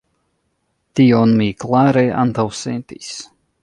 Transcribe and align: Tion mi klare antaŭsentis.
Tion 1.01 1.37
mi 1.43 1.51
klare 1.67 2.07
antaŭsentis. 2.25 3.17